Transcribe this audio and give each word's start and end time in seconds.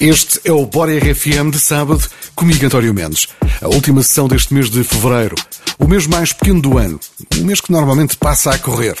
Este 0.00 0.40
é 0.44 0.50
o 0.50 0.64
Bora 0.64 0.96
RFM 0.96 1.50
de 1.50 1.60
sábado, 1.60 2.02
comigo 2.34 2.64
António 2.64 2.94
Mendes. 2.94 3.28
A 3.60 3.68
última 3.68 4.02
sessão 4.02 4.26
deste 4.26 4.54
mês 4.54 4.70
de 4.70 4.82
fevereiro. 4.82 5.34
O 5.78 5.86
mês 5.86 6.06
mais 6.06 6.32
pequeno 6.32 6.62
do 6.62 6.78
ano. 6.78 6.98
Um 7.36 7.44
mês 7.44 7.60
que 7.60 7.70
normalmente 7.70 8.16
passa 8.16 8.50
a 8.50 8.58
correr. 8.58 8.96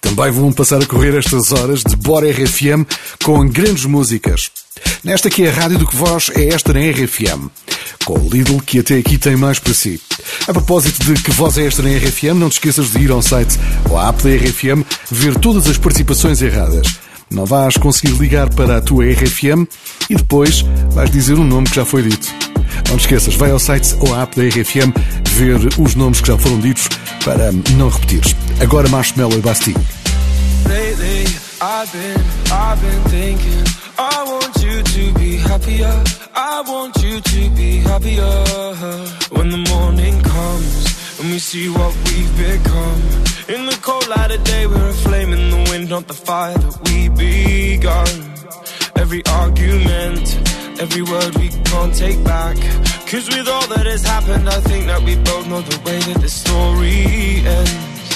Também 0.00 0.32
vão 0.32 0.52
passar 0.52 0.82
a 0.82 0.86
correr 0.86 1.16
estas 1.16 1.52
horas 1.52 1.84
de 1.84 1.94
Bora 1.94 2.28
RFM 2.28 2.84
com 3.22 3.46
grandes 3.48 3.84
músicas. 3.84 4.50
Nesta 5.04 5.30
que 5.30 5.44
é 5.44 5.50
a 5.50 5.52
rádio 5.52 5.78
do 5.78 5.86
que 5.86 5.94
voz 5.94 6.28
é 6.34 6.48
esta 6.48 6.72
na 6.74 6.80
RFM. 6.80 7.48
Com 8.04 8.18
o 8.18 8.28
Lidl 8.28 8.60
que 8.60 8.80
até 8.80 8.96
aqui 8.96 9.16
tem 9.16 9.36
mais 9.36 9.60
para 9.60 9.72
si. 9.72 10.00
A 10.48 10.52
propósito 10.52 11.04
de 11.04 11.22
que 11.22 11.30
voz 11.30 11.56
é 11.58 11.66
esta 11.66 11.80
na 11.80 11.90
RFM, 11.90 12.34
não 12.34 12.48
te 12.48 12.54
esqueças 12.54 12.90
de 12.90 12.98
ir 12.98 13.12
ao 13.12 13.22
site 13.22 13.56
ou 13.88 13.96
à 13.96 14.08
app 14.08 14.20
da 14.20 14.30
RFM 14.30 14.82
ver 15.12 15.38
todas 15.38 15.68
as 15.68 15.78
participações 15.78 16.42
erradas. 16.42 17.04
Não 17.34 17.44
vais 17.44 17.76
conseguir 17.76 18.12
ligar 18.12 18.48
para 18.54 18.76
a 18.76 18.80
tua 18.80 19.04
RFM 19.04 19.66
e 20.08 20.14
depois 20.14 20.62
vais 20.92 21.10
dizer 21.10 21.34
um 21.34 21.44
nome 21.44 21.68
que 21.68 21.74
já 21.74 21.84
foi 21.84 22.02
dito. 22.02 22.32
Não 22.88 22.96
te 22.96 23.00
esqueças, 23.00 23.34
vai 23.34 23.50
ao 23.50 23.58
site 23.58 23.94
ou 23.98 24.14
à 24.14 24.22
app 24.22 24.36
da 24.36 24.46
RFM 24.46 24.92
ver 25.30 25.58
os 25.78 25.96
nomes 25.96 26.20
que 26.20 26.28
já 26.28 26.38
foram 26.38 26.60
ditos 26.60 26.88
para 27.24 27.50
não 27.76 27.88
repetires. 27.88 28.36
Agora 28.60 28.88
Marshmallow 28.88 29.36
e 29.36 29.40
Bastille. 29.40 29.76
Lately, 30.68 31.24
I've 31.60 31.90
been, 31.92 32.20
I've 32.52 32.80
been 32.80 33.02
thinking, 33.10 33.64
I 33.98 34.24
want 34.24 34.62
you 34.62 34.82
to 34.82 35.18
be 35.18 35.36
happier. 35.36 35.92
I 36.34 36.62
want 36.66 37.02
you 37.02 37.20
to 37.20 37.50
be 37.50 37.78
happier. 37.78 38.44
When 39.32 39.50
the 39.50 39.70
morning 39.70 40.22
comes 40.22 41.03
and 41.24 41.32
we 41.32 41.38
see 41.38 41.68
what 41.70 41.92
we've 42.04 42.36
become. 42.36 43.00
In 43.48 43.66
the 43.66 43.78
cold 43.80 44.06
light 44.08 44.30
of 44.30 44.44
day, 44.44 44.66
we're 44.66 44.90
a 44.90 44.92
flame 44.92 45.32
in 45.32 45.50
the 45.50 45.70
wind, 45.70 45.88
not 45.88 46.06
the 46.06 46.14
fire 46.14 46.56
that 46.56 46.76
we 46.84 47.08
begun. 47.08 48.12
Every 49.02 49.22
argument, 49.42 50.24
every 50.84 51.02
word 51.02 51.34
we 51.36 51.48
can't 51.70 51.94
take 51.94 52.22
back. 52.24 52.56
Cause 53.10 53.26
with 53.28 53.48
all 53.48 53.66
that 53.74 53.86
has 53.86 54.02
happened, 54.04 54.48
I 54.48 54.60
think 54.68 54.86
that 54.86 55.02
we 55.02 55.16
both 55.16 55.46
know 55.48 55.62
the 55.62 55.78
way 55.86 55.98
that 56.08 56.20
the 56.20 56.28
story 56.28 56.96
ends. 57.58 58.06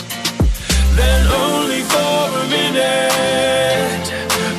Then 0.98 1.20
only 1.44 1.82
for 1.92 2.16
a 2.42 2.44
minute, 2.56 4.04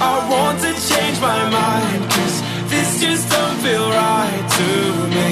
I 0.02 0.16
want 0.33 0.58
to 0.66 0.72
change 0.89 1.17
my 1.22 1.42
mind. 1.59 2.02
Cause 2.16 2.36
this 2.72 2.89
just 3.02 3.30
don't 3.30 3.58
feel 3.66 3.88
right 3.89 4.45
to 4.59 4.70
me. 5.16 5.30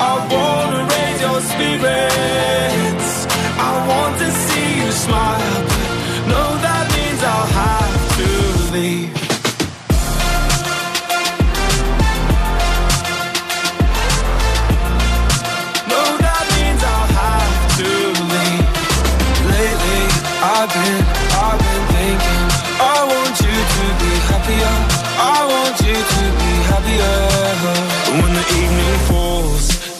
I 0.00 0.12
wanna 0.32 1.07
your 1.20 1.40
spirits. 1.40 3.10
I 3.58 3.72
want 3.90 4.18
to 4.18 4.30
see 4.30 4.70
you 4.80 4.90
smile, 4.92 5.67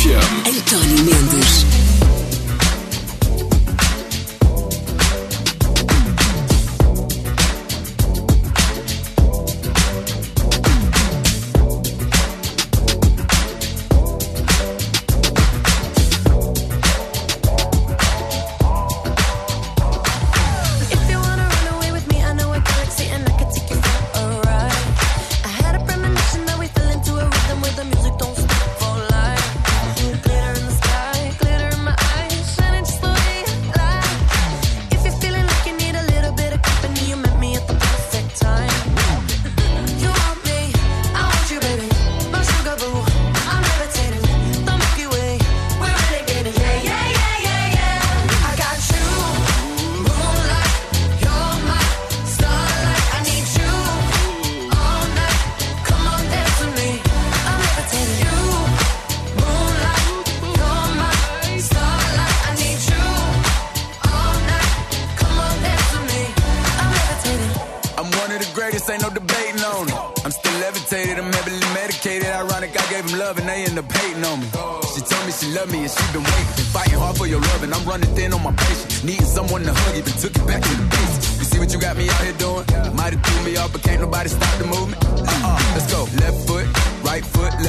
RFM. 0.00 0.46
António 0.46 1.04
Mendes. 1.04 1.89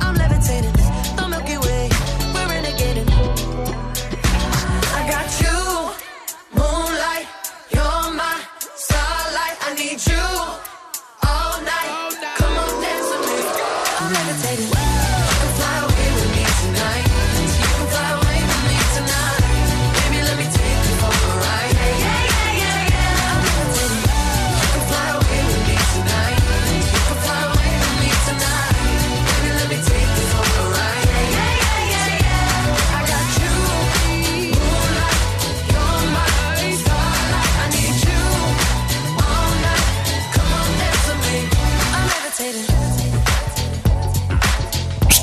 I'm 0.00 0.14
levitating. 0.14 1.21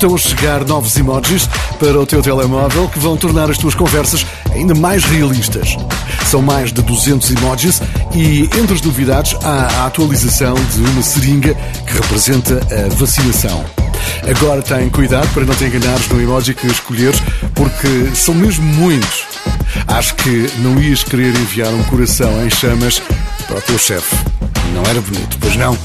Estão 0.00 0.14
a 0.14 0.18
chegar 0.18 0.64
novos 0.64 0.96
emojis 0.96 1.46
para 1.78 2.00
o 2.00 2.06
teu 2.06 2.22
telemóvel 2.22 2.88
que 2.88 2.98
vão 2.98 3.18
tornar 3.18 3.50
as 3.50 3.58
tuas 3.58 3.74
conversas 3.74 4.24
ainda 4.50 4.74
mais 4.74 5.04
realistas. 5.04 5.76
São 6.24 6.40
mais 6.40 6.72
de 6.72 6.80
200 6.80 7.30
emojis 7.32 7.82
e, 8.14 8.48
entre 8.58 8.76
as 8.76 8.80
novidades, 8.80 9.36
há 9.44 9.66
a 9.66 9.86
atualização 9.86 10.54
de 10.54 10.80
uma 10.80 11.02
seringa 11.02 11.54
que 11.86 11.92
representa 11.92 12.62
a 12.74 12.94
vacinação. 12.94 13.62
Agora 14.26 14.62
tem 14.62 14.88
cuidado 14.88 15.28
para 15.34 15.44
não 15.44 15.54
te 15.54 15.64
enganares 15.64 16.08
no 16.08 16.18
emoji 16.18 16.54
que 16.54 16.66
escolheres, 16.66 17.20
porque 17.54 18.16
são 18.16 18.34
mesmo 18.34 18.64
muitos. 18.64 19.26
Acho 19.86 20.14
que 20.14 20.50
não 20.60 20.80
ias 20.80 21.04
querer 21.04 21.36
enviar 21.36 21.74
um 21.74 21.82
coração 21.82 22.42
em 22.42 22.48
chamas 22.48 23.02
para 23.46 23.58
o 23.58 23.60
teu 23.60 23.78
chefe. 23.78 24.16
Não 24.72 24.82
era 24.84 25.02
bonito, 25.02 25.36
pois 25.38 25.56
não? 25.56 25.76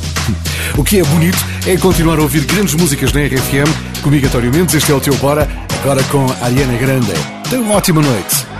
O 0.77 0.83
que 0.85 0.99
é 0.99 1.03
bonito 1.03 1.37
é 1.67 1.75
continuar 1.77 2.19
a 2.19 2.21
ouvir 2.21 2.45
grandes 2.45 2.75
músicas 2.75 3.11
na 3.11 3.21
RFM 3.21 3.69
comigo, 4.05 4.27
António 4.27 4.51
Mendes. 4.51 4.75
Este 4.75 4.91
é 4.91 4.95
o 4.95 5.01
teu 5.01 5.15
Bora, 5.15 5.49
agora 5.81 6.03
com 6.03 6.27
Ariana 6.39 6.77
Grande. 6.77 7.11
Tenha 7.49 7.59
uma 7.63 7.75
ótima 7.75 8.03
noite. 8.03 8.54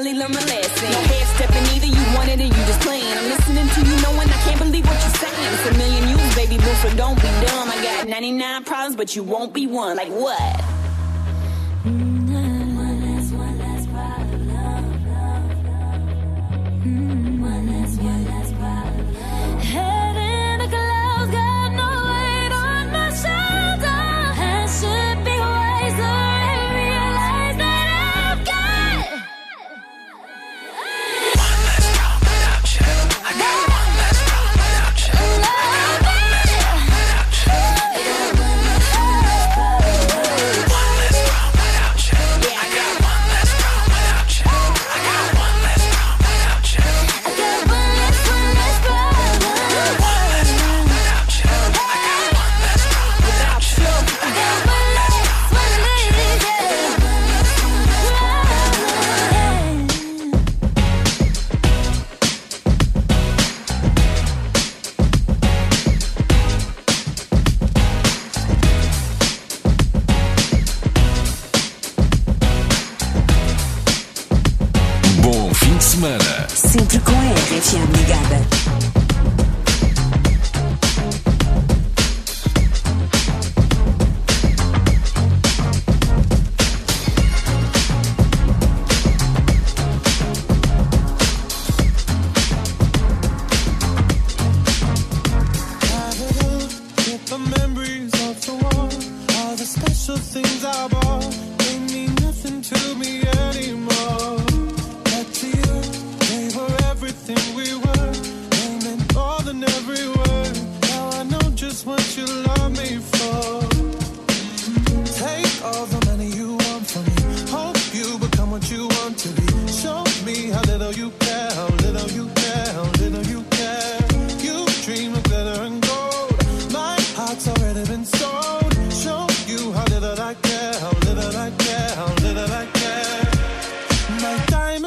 finally 0.00 0.18
learn 0.18 0.32
my 0.32 0.40
lesson. 0.44 0.90
No 0.90 0.98
half 0.98 1.36
stepping 1.36 1.76
either, 1.76 1.86
you 1.86 2.16
wanted 2.16 2.40
it, 2.40 2.46
you 2.46 2.64
just 2.64 2.80
playing. 2.80 3.04
I'm 3.04 3.28
listening 3.28 3.68
to 3.68 3.80
you, 3.80 4.02
knowing 4.02 4.28
I 4.28 4.38
can't 4.44 4.58
believe 4.58 4.86
what 4.86 4.98
you're 5.00 5.20
saying. 5.20 5.52
It's 5.52 5.68
a 5.68 5.78
million 5.78 6.08
you, 6.08 6.16
baby 6.34 6.56
boo, 6.56 6.74
so 6.80 6.88
don't 6.96 7.16
be 7.16 7.28
dumb. 7.46 7.68
I 7.68 7.82
got 7.82 8.08
99 8.08 8.64
problems, 8.64 8.96
but 8.96 9.14
you 9.14 9.22
won't 9.22 9.52
be 9.52 9.66
one. 9.66 9.96
Like 9.96 10.08
what? 10.08 10.79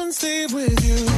and 0.04 0.12
stay 0.14 0.44
with 0.52 0.84
you. 0.84 1.13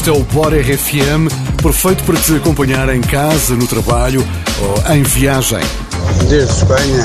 Este 0.00 0.08
é 0.08 0.12
o 0.14 0.22
Bora 0.22 0.56
RFM, 0.58 1.28
perfeito 1.62 2.02
para 2.04 2.18
te 2.18 2.34
acompanhar 2.34 2.88
em 2.88 3.02
casa, 3.02 3.54
no 3.54 3.66
trabalho 3.66 4.26
ou 4.58 4.94
em 4.94 5.02
viagem. 5.02 5.60
Desde 6.26 6.50
Espanha, 6.54 7.04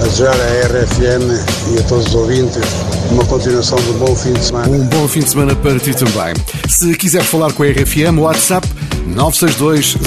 a 0.00 0.04
desejar 0.04 0.32
à 0.32 0.66
RFM 0.68 1.74
e 1.74 1.78
a 1.78 1.82
todos 1.82 2.06
os 2.06 2.14
ouvintes 2.14 2.62
uma 3.10 3.26
continuação 3.26 3.76
de 3.76 3.90
um 3.90 3.98
bom 3.98 4.16
fim 4.16 4.32
de 4.32 4.42
semana. 4.42 4.68
Um 4.70 4.86
bom 4.86 5.06
fim 5.06 5.20
de 5.20 5.28
semana 5.28 5.54
para 5.54 5.78
ti 5.78 5.92
também. 5.92 6.32
Se 6.66 6.94
quiseres 6.94 7.26
falar 7.26 7.52
com 7.52 7.62
a 7.62 7.66
RFM, 7.66 8.18
WhatsApp 8.18 8.66
962 9.06 9.98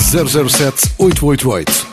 007 0.42 0.90
888. 0.98 1.93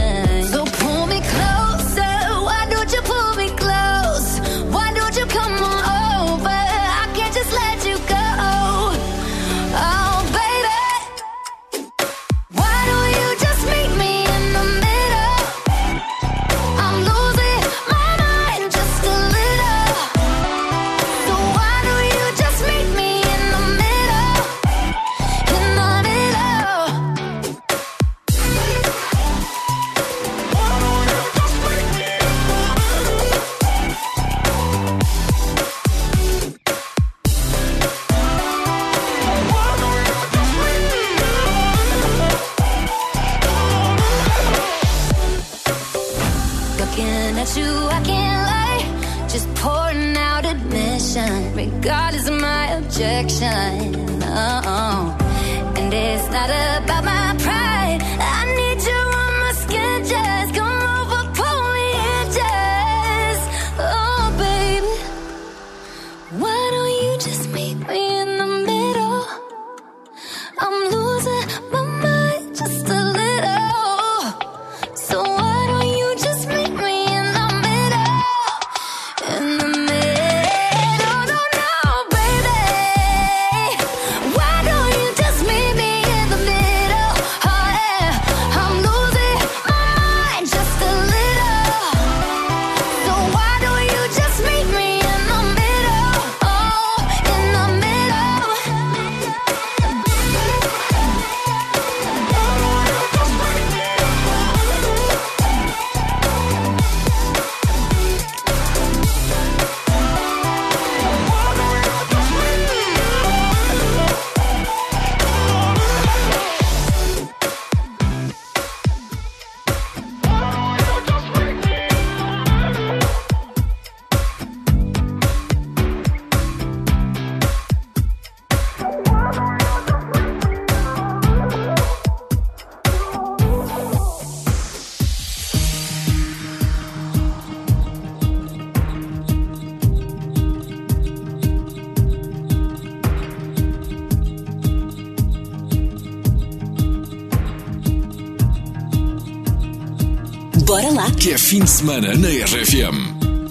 Que 151.21 151.33
é 151.33 151.37
fim 151.37 151.59
de 151.59 151.69
semana 151.69 152.17
na 152.17 152.29
RFM. 152.29 152.95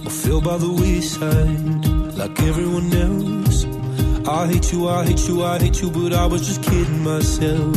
I 0.04 0.10
feel 0.10 0.40
by 0.40 0.58
the 0.58 0.66
wayside 0.66 1.86
like 2.16 2.36
everyone 2.42 2.90
else. 2.92 3.64
I 4.26 4.48
hate 4.48 4.72
you, 4.72 4.88
I 4.88 5.04
hate 5.06 5.28
you, 5.28 5.44
I 5.44 5.56
hate 5.60 5.80
you, 5.80 5.88
but 5.88 6.12
I 6.12 6.26
was 6.26 6.44
just 6.48 6.64
kidding 6.64 7.04
myself. 7.04 7.76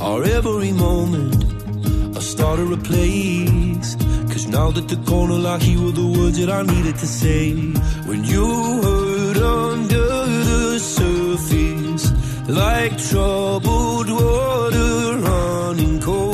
Our 0.00 0.24
every 0.24 0.72
moment 0.72 1.44
I 2.16 2.20
started 2.22 2.72
a 2.72 2.76
place. 2.76 3.94
Cause 4.32 4.48
now 4.48 4.72
that 4.72 4.88
the 4.88 4.96
corner 5.08 5.38
like 5.38 5.62
you 5.62 5.84
were 5.84 5.92
the 5.92 6.06
words 6.18 6.38
that 6.38 6.50
I 6.50 6.62
needed 6.62 6.96
to 6.98 7.06
say. 7.06 7.52
When 8.08 8.24
you 8.24 8.46
hurt 8.82 9.36
under 9.36 10.08
the 10.50 10.78
surface, 10.80 12.10
like 12.48 12.98
troubled 12.98 14.10
water 14.10 15.18
running 15.18 16.00
cold. 16.00 16.33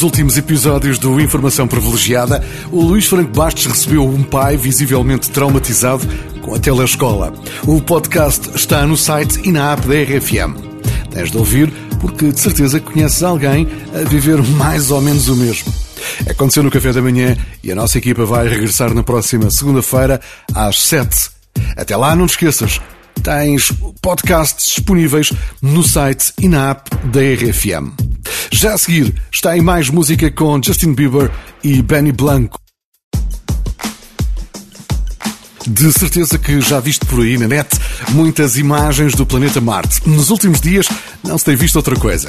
dos 0.00 0.04
últimos 0.04 0.38
episódios 0.38 0.98
do 0.98 1.20
Informação 1.20 1.68
Privilegiada, 1.68 2.42
o 2.72 2.80
Luís 2.80 3.06
Franco 3.06 3.32
Bastos 3.32 3.66
recebeu 3.66 4.02
um 4.02 4.22
pai 4.22 4.56
visivelmente 4.56 5.28
traumatizado 5.30 6.08
com 6.40 6.54
a 6.54 6.58
telescola. 6.58 7.34
O 7.66 7.82
podcast 7.82 8.50
está 8.56 8.86
no 8.86 8.96
site 8.96 9.42
e 9.44 9.52
na 9.52 9.72
app 9.72 9.86
da 9.86 9.94
RFM. 9.94 10.56
Tens 11.10 11.30
de 11.30 11.36
ouvir 11.36 11.70
porque 12.00 12.32
de 12.32 12.40
certeza 12.40 12.80
conheces 12.80 13.22
alguém 13.22 13.68
a 13.94 14.08
viver 14.08 14.42
mais 14.42 14.90
ou 14.90 15.02
menos 15.02 15.28
o 15.28 15.36
mesmo. 15.36 15.70
Aconteceu 16.26 16.62
no 16.62 16.70
café 16.70 16.94
da 16.94 17.02
manhã 17.02 17.36
e 17.62 17.70
a 17.70 17.74
nossa 17.74 17.98
equipa 17.98 18.24
vai 18.24 18.48
regressar 18.48 18.94
na 18.94 19.02
próxima 19.02 19.50
segunda-feira 19.50 20.18
às 20.54 20.78
7. 20.78 21.30
Até 21.76 21.94
lá, 21.94 22.16
não 22.16 22.26
te 22.26 22.30
esqueças, 22.30 22.80
tens 23.20 23.72
podcasts 24.00 24.74
disponíveis 24.74 25.32
no 25.60 25.82
site 25.82 26.32
e 26.40 26.48
na 26.48 26.70
app 26.70 26.90
da 27.06 27.20
RFM. 27.20 27.92
Já 28.50 28.74
a 28.74 28.78
seguir, 28.78 29.14
está 29.32 29.56
em 29.56 29.60
mais 29.60 29.88
música 29.88 30.30
com 30.30 30.60
Justin 30.62 30.94
Bieber 30.94 31.30
e 31.62 31.82
Benny 31.82 32.12
Blanco. 32.12 32.58
De 35.66 35.92
certeza 35.92 36.38
que 36.38 36.60
já 36.60 36.80
viste 36.80 37.04
por 37.04 37.20
aí 37.20 37.36
na 37.36 37.46
net 37.46 37.68
muitas 38.08 38.56
imagens 38.56 39.14
do 39.14 39.26
planeta 39.26 39.60
Marte. 39.60 40.08
Nos 40.08 40.30
últimos 40.30 40.60
dias 40.60 40.88
não 41.22 41.36
se 41.36 41.44
tem 41.44 41.54
visto 41.54 41.76
outra 41.76 41.94
coisa. 41.96 42.28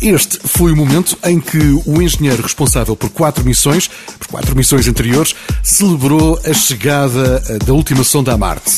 Este 0.00 0.38
foi 0.44 0.72
o 0.72 0.76
momento 0.76 1.18
em 1.24 1.40
que 1.40 1.58
o 1.84 2.00
engenheiro 2.00 2.42
responsável 2.42 2.94
por 2.94 3.10
quatro 3.10 3.44
missões, 3.44 3.90
por 4.18 4.28
quatro 4.28 4.56
missões 4.56 4.86
anteriores, 4.86 5.34
celebrou 5.62 6.40
a 6.44 6.54
chegada 6.54 7.42
eh, 7.48 7.58
da 7.58 7.72
última 7.72 8.04
sonda 8.04 8.32
a 8.32 8.38
Marte. 8.38 8.70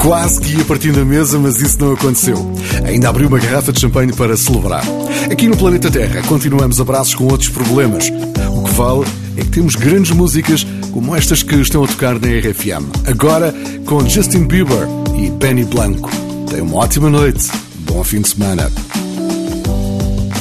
Quase 0.00 0.40
que 0.40 0.56
ia 0.56 0.64
partindo 0.64 1.00
a 1.00 1.04
mesa, 1.04 1.38
mas 1.38 1.60
isso 1.60 1.78
não 1.80 1.92
aconteceu. 1.92 2.36
Ainda 2.84 3.08
abriu 3.08 3.28
uma 3.28 3.38
garrafa 3.38 3.72
de 3.72 3.80
champanhe 3.80 4.12
para 4.12 4.36
celebrar. 4.36 4.84
Aqui 5.30 5.48
no 5.48 5.56
planeta 5.56 5.90
Terra 5.90 6.22
continuamos 6.26 6.80
abraços 6.80 7.14
com 7.14 7.24
outros 7.24 7.48
problemas. 7.48 8.10
O 8.50 8.64
que 8.64 8.70
vale 8.72 9.04
é 9.36 9.40
que 9.42 9.50
temos 9.50 9.74
grandes 9.74 10.10
músicas 10.10 10.66
como 10.92 11.14
estas 11.14 11.42
que 11.42 11.54
estão 11.56 11.84
a 11.84 11.88
tocar 11.88 12.14
na 12.20 12.28
RFM. 12.28 12.84
Agora 13.06 13.54
com 13.86 14.08
Justin 14.08 14.44
Bieber 14.44 14.86
e 15.16 15.30
Benny 15.30 15.64
Blanco. 15.64 16.10
Tenha 16.48 16.62
uma 16.62 16.76
ótima 16.76 17.10
noite. 17.10 17.50
Bom 17.80 18.02
fim 18.04 18.20
de 18.20 18.28
semana. 18.28 18.70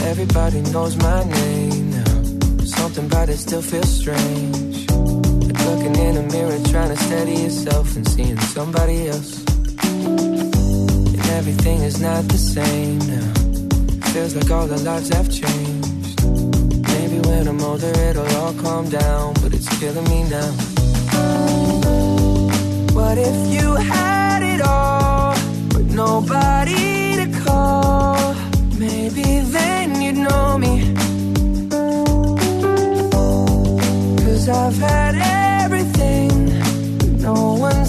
Everybody 0.10 0.62
knows 0.72 0.96
my 0.96 1.24
name 1.26 1.92
now. 1.92 2.66
Something 2.66 3.06
about 3.06 3.30
it 3.30 3.39
still 3.39 3.62
feels 3.62 3.89
strange. 3.89 4.73
In 6.04 6.18
a 6.18 6.24
mirror, 6.34 6.60
trying 6.70 6.89
to 6.89 6.98
steady 6.98 7.36
yourself 7.44 7.96
and 7.96 8.06
seeing 8.06 8.38
somebody 8.56 9.08
else. 9.08 9.42
And 9.96 11.26
everything 11.39 11.80
is 11.89 12.02
not 12.02 12.28
the 12.28 12.38
same 12.38 13.00
now. 13.00 13.34
Feels 14.12 14.36
like 14.36 14.52
all 14.52 14.68
the 14.68 14.82
lives 14.89 15.10
have 15.16 15.30
changed. 15.32 16.16
Maybe 16.94 17.18
when 17.28 17.48
I'm 17.48 17.62
older, 17.62 17.94
it'll 18.08 18.36
all 18.42 18.54
calm 18.66 18.89
down, 18.89 19.34
but 19.42 19.54
it's 19.54 19.70
killing 19.80 20.08
me 20.13 20.24
now. 20.24 20.52
What 22.98 23.18
if 23.18 23.38
you 23.56 23.76
had 23.76 24.42
it 24.44 24.62
all, 24.62 25.36
but 25.74 25.86
nobody 25.86 27.16
to 27.20 27.28
call? 27.46 28.36
Maybe 28.78 29.39
then 29.56 30.02
you'd 30.02 30.18
know 30.18 30.58
me. 30.58 30.74
Cause 34.26 34.50
I've 34.50 34.78
had 34.78 35.16
but 35.16 35.42
no 37.24 37.54
one's 37.54 37.83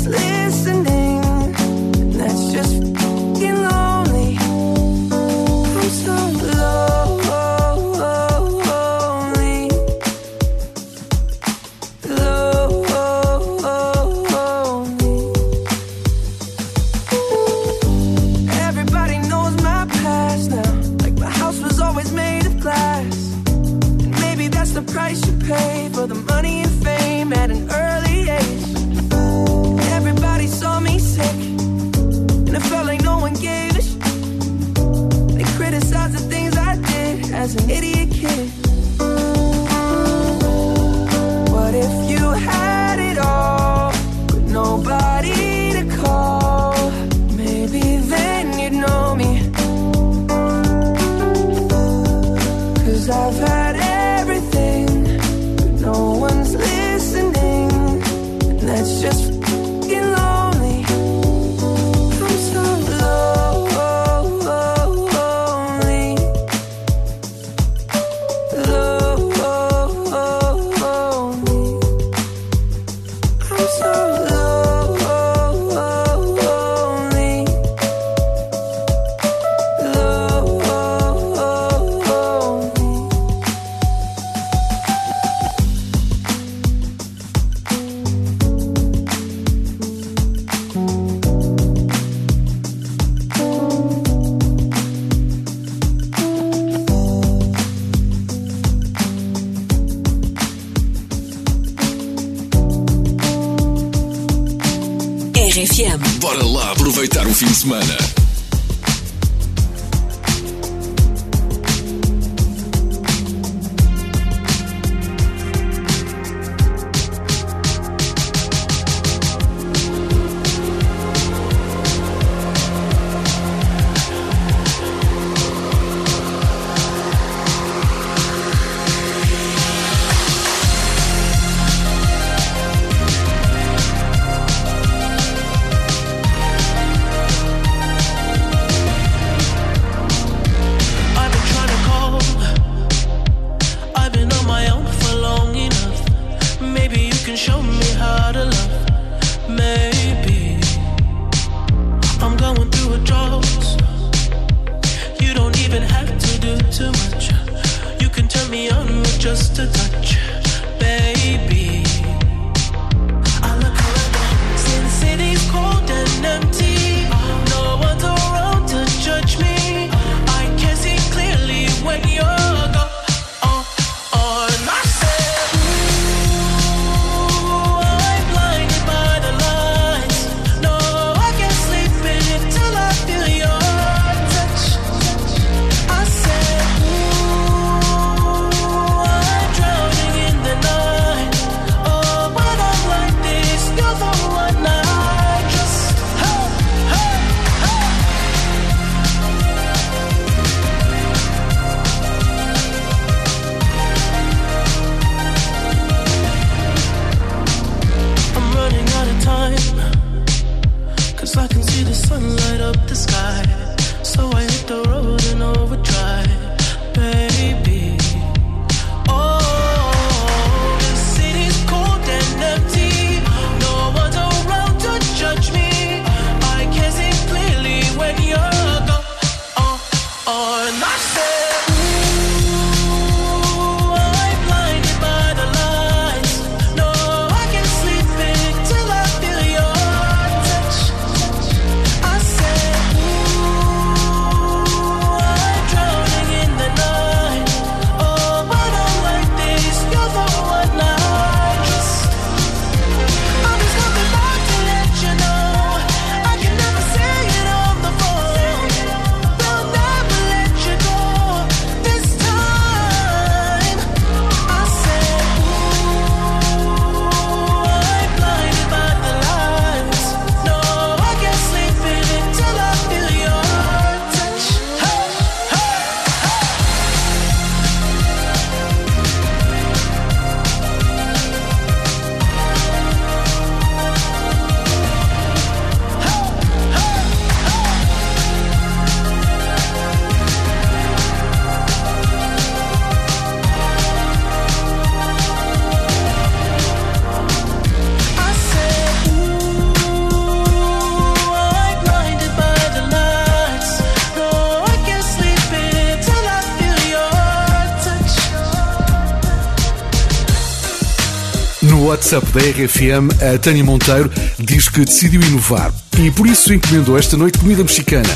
WhatsApp 312.04 312.32
da 312.32 312.40
RFM, 312.40 313.34
a 313.34 313.38
Tânia 313.38 313.64
Monteiro 313.64 314.10
diz 314.38 314.68
que 314.68 314.84
decidiu 314.84 315.22
inovar 315.22 315.72
e 315.98 316.10
por 316.10 316.26
isso 316.26 316.52
encomendou 316.52 316.98
esta 316.98 317.16
noite 317.16 317.38
comida 317.38 317.62
mexicana, 317.62 318.08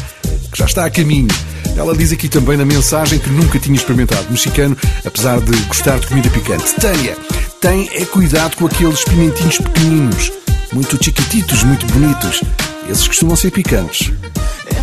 que 0.52 0.58
já 0.58 0.66
está 0.66 0.84
a 0.84 0.90
caminho. 0.90 1.28
Ela 1.74 1.96
diz 1.96 2.12
aqui 2.12 2.28
também 2.28 2.58
na 2.58 2.66
mensagem 2.66 3.18
que 3.18 3.30
nunca 3.30 3.58
tinha 3.58 3.74
experimentado 3.74 4.26
mexicano, 4.30 4.76
apesar 5.06 5.40
de 5.40 5.56
gostar 5.62 5.98
de 6.00 6.06
comida 6.06 6.28
picante. 6.28 6.74
Tânia, 6.74 7.16
tem 7.62 7.88
é 7.94 8.04
cuidado 8.04 8.56
com 8.56 8.66
aqueles 8.66 9.02
pimentinhos 9.04 9.56
pequeninos, 9.56 10.32
muito 10.70 11.02
chiquititos, 11.02 11.62
muito 11.62 11.86
bonitos. 11.86 12.42
Esses 12.90 13.08
costumam 13.08 13.36
ser 13.36 13.52
picantes. 13.52 14.12
É 14.66 14.82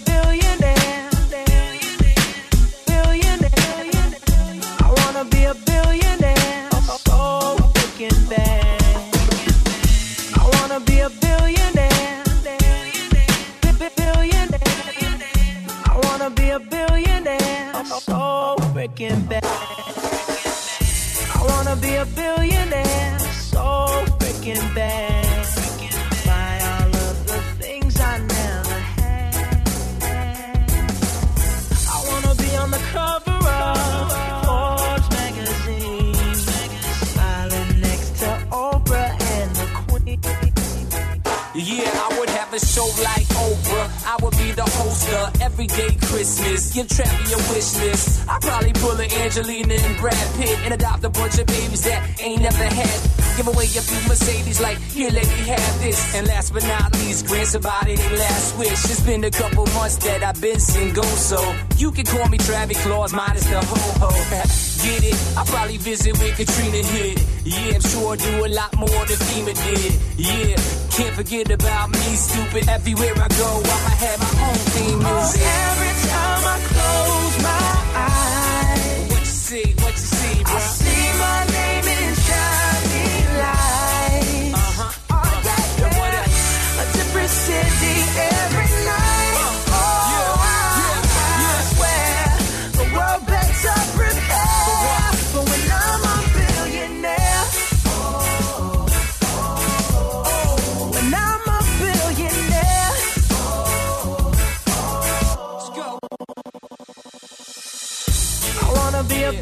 been 59.11 59.23
a 59.25 59.31
couple 59.31 59.65
months 59.73 59.97
that 59.97 60.23
I've 60.23 60.39
been 60.39 60.57
single, 60.57 61.03
so 61.03 61.37
you 61.75 61.91
can 61.91 62.05
call 62.05 62.29
me 62.29 62.37
Travis 62.37 62.81
Claus 62.81 63.11
minus 63.11 63.43
the 63.43 63.59
ho 63.59 63.81
ho. 64.01 64.09
Get 64.83 65.03
it? 65.03 65.17
I 65.37 65.43
probably 65.45 65.75
visit 65.75 66.13
with 66.17 66.37
Katrina 66.37 66.81
hit. 66.93 67.19
Yeah, 67.43 67.75
I'm 67.75 67.81
sure 67.81 68.13
I 68.13 68.15
do 68.15 68.45
a 68.45 68.49
lot 68.59 68.71
more 68.77 69.03
than 69.09 69.19
FEMA 69.27 69.53
did. 69.65 69.93
Yeah, 70.15 70.55
can't 70.95 71.13
forget 71.13 71.51
about 71.51 71.89
me, 71.89 72.15
stupid. 72.15 72.69
Everywhere 72.69 73.13
I 73.17 73.27
go, 73.41 73.49
I'ma 73.75 73.93
have 74.03 74.19
my 74.23 74.33
own 74.47 74.59
theme 74.73 75.01
oh, 75.03 75.11
music. 75.11 75.41
Oh, 75.43 75.71
every 75.71 75.93
time 76.07 76.43
I 76.53 76.57
close 76.71 77.35
my 77.49 77.71
eyes, 78.07 79.11
what 79.11 79.19
you 79.19 79.35
see? 79.49 79.67
What 79.83 79.91
you 79.91 80.07
see, 80.15 80.43
bro? 80.43 81.20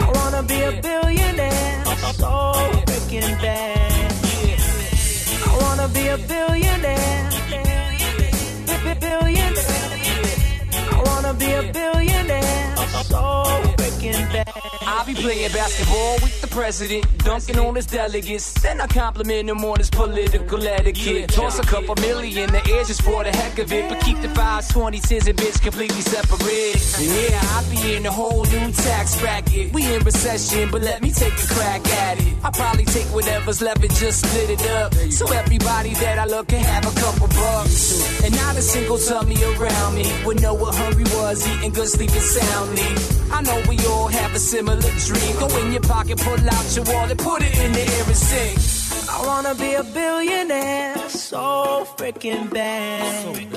I 0.02 0.12
wanna 0.16 0.42
be 0.44 0.58
a 0.70 0.72
billionaire. 0.82 1.86
So 2.22 2.54
freaking 2.88 3.34
bad. 3.42 4.12
I 5.50 5.58
wanna 5.62 5.88
be 5.96 6.04
a 6.08 6.18
billionaire. 6.18 7.30
Billionaire. 9.04 9.92
I 10.96 11.02
wanna 11.06 11.34
be 11.34 11.50
a 11.52 11.64
billionaire. 11.78 12.76
So 13.12 13.24
freaking 13.78 14.24
bad. 14.34 14.75
I'll 14.96 15.06
be 15.06 15.14
playing 15.14 15.52
basketball 15.52 16.14
with 16.24 16.40
the 16.40 16.48
president, 16.48 17.06
dunking 17.18 17.60
on 17.60 17.76
his 17.76 17.86
delegates. 17.86 18.54
Then 18.62 18.80
I 18.80 18.88
compliment 18.88 19.50
him 19.50 19.64
on 19.66 19.78
his 19.78 19.90
political 19.90 20.66
etiquette. 20.66 21.32
Toss 21.32 21.60
a 21.60 21.64
couple 21.64 21.96
million, 21.96 22.50
the 22.50 22.66
air 22.72 22.86
just 22.86 23.02
for 23.02 23.22
the 23.26 23.30
heck 23.30 23.60
of 23.60 23.74
it. 23.74 23.90
But 23.90 24.00
keep 24.00 24.22
the 24.22 24.30
fives, 24.30 24.70
twenty 24.70 25.00
and 25.00 25.38
bitch 25.38 25.62
completely 25.62 26.00
separate. 26.00 26.80
Yeah, 26.98 27.42
I'll 27.52 27.70
be 27.70 27.96
in 27.96 28.06
a 28.06 28.12
whole 28.12 28.46
new 28.46 28.72
tax 28.72 29.20
bracket. 29.20 29.74
We 29.74 29.94
in 29.94 30.02
recession, 30.04 30.72
but 30.72 30.82
let 30.82 31.02
me 31.02 31.12
take 31.12 31.34
a 31.34 31.48
crack 31.48 31.86
at 31.88 32.22
it. 32.22 32.34
I'll 32.46 32.54
probably 32.54 32.86
take 32.86 33.08
whatever's 33.08 33.62
left 33.62 33.84
and 33.84 33.94
just 33.96 34.26
split 34.26 34.50
it 34.50 34.66
up. 34.70 34.94
So 35.12 35.30
everybody 35.34 35.94
that 35.96 36.20
I 36.20 36.26
look 36.26 36.48
can 36.48 36.64
have 36.64 36.86
a 36.86 37.00
couple 37.02 37.28
bucks. 37.28 38.24
And 38.24 38.34
not 38.38 38.56
a 38.56 38.62
single 38.62 38.98
tummy 38.98 39.36
around 39.44 39.96
me 39.96 40.06
would 40.26 40.42
know 40.42 40.54
what 40.54 40.74
hungry 40.74 41.04
was, 41.20 41.46
eating 41.46 41.74
good, 41.74 41.90
sleeping 41.90 42.22
soundly. 42.22 42.88
I 43.32 43.42
know 43.42 43.62
we 43.68 43.76
a 44.36 44.40
similar 44.40 44.82
dream. 44.82 45.36
Go 45.40 45.48
in 45.60 45.72
your 45.72 45.82
pocket, 45.82 46.20
pull 46.20 46.50
out 46.50 46.76
your 46.76 46.84
wallet, 46.86 47.18
put 47.18 47.42
it 47.42 47.58
in 47.58 47.72
the 47.72 47.80
air 47.80 48.04
and 48.06 48.18
sing. 48.18 48.58
I 49.10 49.26
wanna 49.26 49.56
be 49.56 49.74
a 49.76 49.84
billionaire, 49.84 51.10
so 51.10 51.88
freaking 51.98 52.50
bad. 52.52 53.48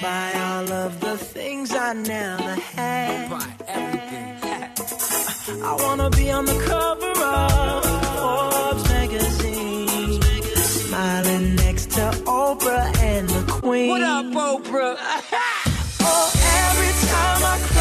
Buy 0.00 0.32
all 0.34 0.72
of 0.72 0.98
the 1.00 1.18
things 1.18 1.74
I 1.74 1.92
never 1.92 2.54
had. 2.54 3.30
I 5.70 5.74
wanna 5.82 6.08
be 6.10 6.30
on 6.30 6.46
the 6.46 6.58
cover 6.70 7.12
of 7.34 7.84
Forbes 8.16 8.84
magazine, 8.88 10.22
smiling 10.54 11.56
next 11.56 11.90
to 11.96 12.10
Oprah 12.24 12.96
and 12.98 13.28
the 13.28 13.42
Queen. 13.52 13.90
What 13.90 14.02
up, 14.02 14.24
Oprah? 14.26 14.96
oh, 16.00 16.30
every 16.64 16.92
time 17.08 17.42
I 17.54 17.71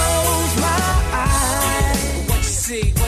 see, 2.62 3.01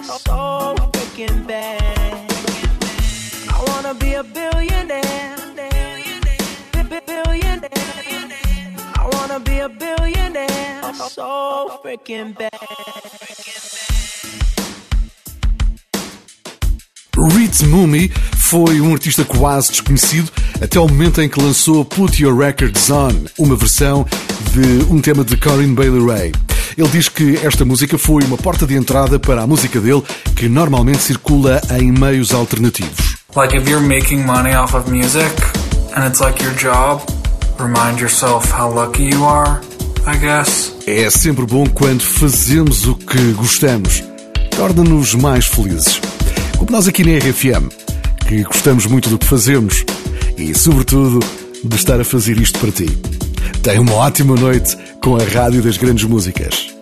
billionaire. 0.00 0.18
So 0.18 0.74
freaking 0.92 1.46
bad. 1.46 2.32
I 3.48 3.64
wanna 3.68 3.94
be 3.94 4.14
a 4.14 4.22
billionaire. 4.22 5.36
Bi- 6.88 7.00
Billionaire. 7.06 7.70
I 8.96 9.08
wanna 9.12 9.40
be 9.40 9.58
a 9.60 9.68
billionaire. 9.68 10.94
So 11.10 11.80
freaking 11.82 12.34
bad. 12.36 12.50
Ritz 17.36 17.62
Mumi 17.62 18.08
foi 18.36 18.80
um 18.80 18.92
artista 18.92 19.24
quase 19.24 19.70
desconhecido 19.72 20.30
até 20.60 20.80
o 20.80 20.88
momento 20.88 21.20
em 21.20 21.28
que 21.28 21.40
lançou 21.40 21.84
Put 21.84 22.22
Your 22.22 22.36
Records 22.38 22.88
On, 22.90 23.10
uma 23.38 23.54
versão 23.56 24.06
de 24.52 24.84
um 24.90 25.00
tema 25.00 25.22
de 25.22 25.36
Corinne 25.36 25.74
Bailey 25.74 26.04
Ray. 26.06 26.32
Ele 26.76 26.88
diz 26.88 27.08
que 27.08 27.38
esta 27.44 27.64
música 27.64 27.98
foi 27.98 28.22
uma 28.24 28.36
porta 28.36 28.66
de 28.66 28.74
entrada 28.74 29.18
para 29.18 29.42
a 29.42 29.46
música 29.46 29.80
dele, 29.80 30.02
que 30.36 30.48
normalmente 30.48 31.02
circula 31.02 31.60
em 31.78 31.92
meios 31.92 32.32
alternativos. 32.32 33.16
Like 33.36 33.56
if 33.56 33.68
you're 33.68 33.86
making 33.86 34.24
money 34.24 34.54
off 34.54 34.74
of 34.76 34.90
music 34.90 35.30
and 35.94 36.06
it's 36.06 36.20
like 36.20 36.42
your 36.42 36.54
job, 36.54 37.02
remind 37.58 38.00
yourself 38.00 38.50
how 38.52 38.72
lucky 38.72 39.10
you 39.10 39.24
are, 39.24 39.60
I 40.06 40.16
guess. 40.18 40.72
É 40.86 41.08
sempre 41.10 41.46
bom 41.46 41.66
quando 41.66 42.02
fazemos 42.02 42.86
o 42.86 42.94
que 42.94 43.32
gostamos. 43.32 44.02
Torna-nos 44.56 45.14
mais 45.14 45.46
felizes. 45.46 46.00
Como 46.58 46.70
nós 46.72 46.88
aqui 46.88 47.04
na 47.04 47.18
RFM, 47.18 47.68
que 48.26 48.42
gostamos 48.42 48.86
muito 48.86 49.08
do 49.08 49.18
que 49.18 49.26
fazemos 49.26 49.84
e, 50.36 50.54
sobretudo, 50.54 51.20
de 51.64 51.76
estar 51.76 52.00
a 52.00 52.04
fazer 52.04 52.38
isto 52.38 52.58
para 52.58 52.70
ti. 52.70 52.86
Tenha 53.62 53.80
uma 53.80 53.94
ótima 53.94 54.34
noite 54.36 54.76
com 55.02 55.16
a 55.16 55.22
Rádio 55.22 55.62
das 55.62 55.76
Grandes 55.76 56.04
Músicas. 56.04 56.79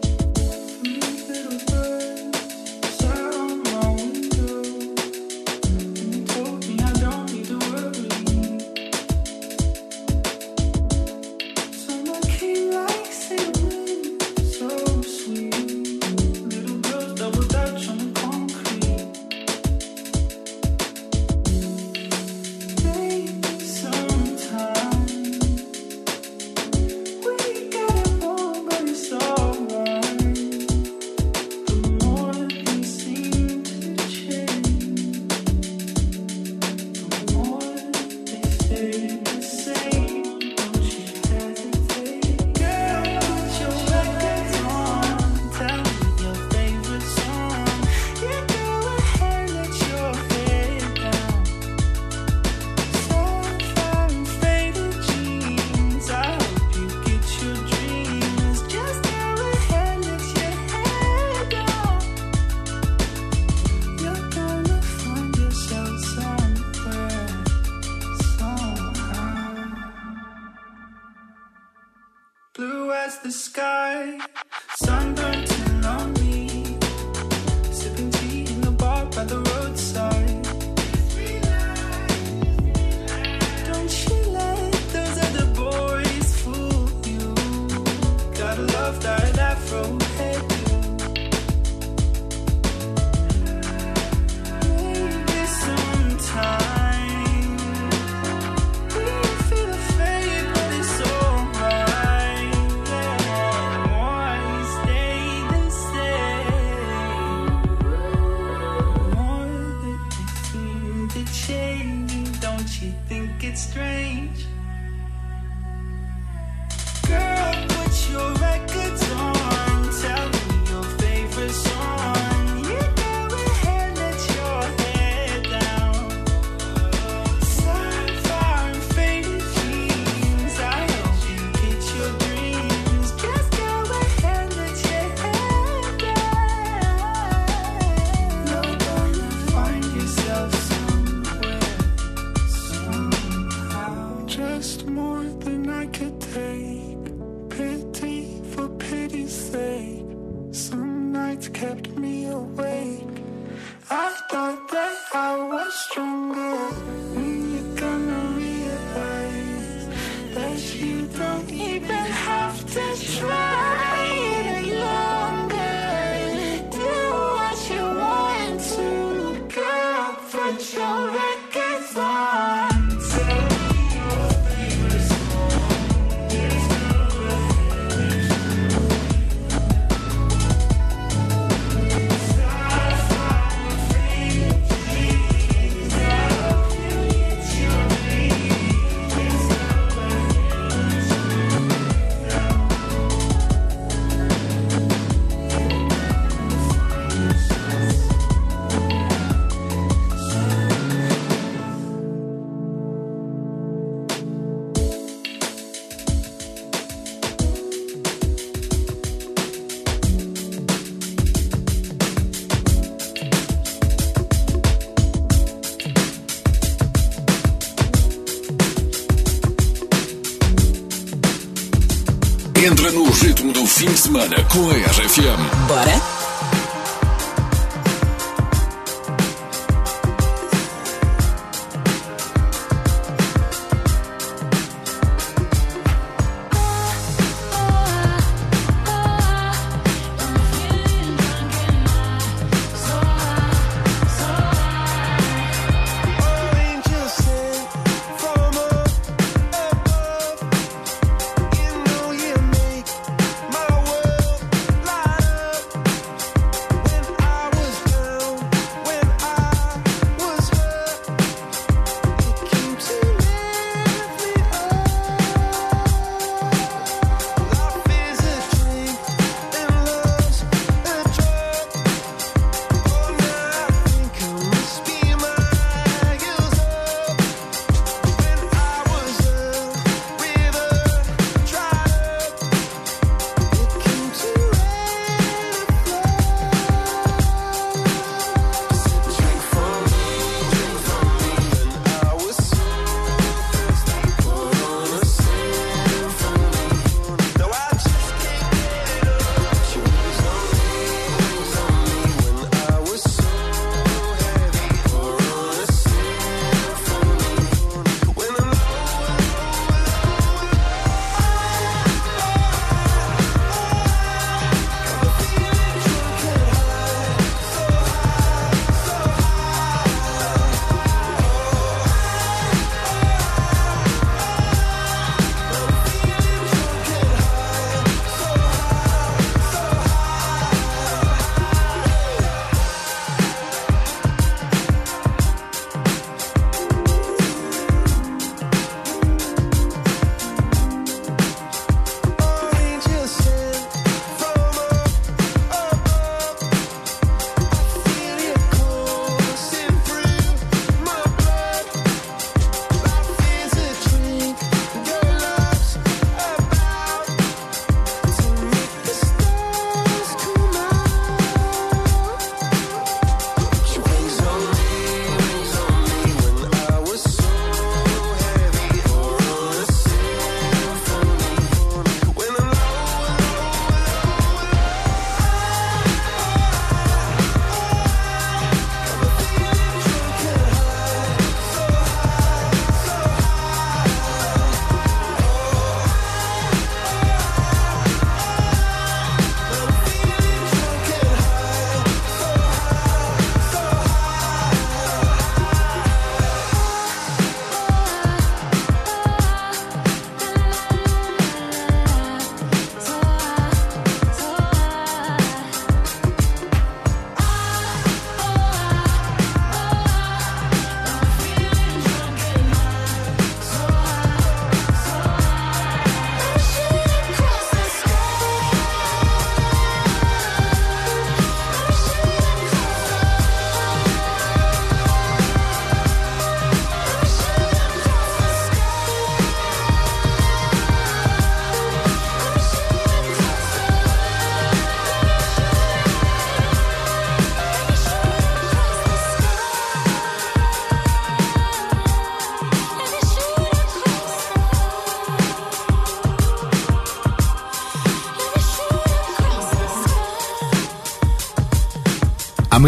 Fim 223.79 223.87
de 223.87 223.97
semana 223.97 224.35
com 224.47 224.68
a 224.70 224.74
RFM. 224.74 225.68
Bora? 225.68 226.18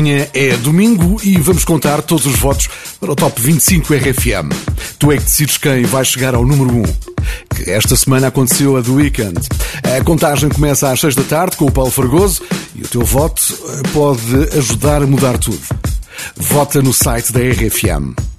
Amanhã 0.00 0.26
é 0.32 0.56
domingo 0.56 1.20
e 1.22 1.36
vamos 1.36 1.62
contar 1.62 2.00
todos 2.00 2.24
os 2.24 2.36
votos 2.36 2.70
para 2.98 3.12
o 3.12 3.14
Top 3.14 3.38
25 3.38 3.92
RFM. 3.92 4.48
Tu 4.98 5.12
é 5.12 5.18
que 5.18 5.24
decides 5.24 5.58
quem 5.58 5.82
vai 5.82 6.02
chegar 6.06 6.34
ao 6.34 6.46
número 6.46 6.74
1. 6.74 6.82
Que 7.54 7.70
esta 7.70 7.94
semana 7.94 8.28
aconteceu 8.28 8.78
a 8.78 8.82
The 8.82 8.90
Weekend. 8.90 9.38
A 9.84 10.02
contagem 10.02 10.48
começa 10.48 10.90
às 10.90 11.00
6 11.00 11.16
da 11.16 11.24
tarde 11.24 11.58
com 11.58 11.66
o 11.66 11.70
Paulo 11.70 11.90
Fragoso 11.90 12.40
e 12.74 12.80
o 12.80 12.88
teu 12.88 13.04
voto 13.04 13.42
eh, 13.52 13.88
pode 13.92 14.56
ajudar 14.56 15.02
a 15.02 15.06
mudar 15.06 15.36
tudo. 15.36 15.60
Vota 16.34 16.80
no 16.80 16.94
site 16.94 17.30
da 17.30 17.40
RFM. 17.40 18.29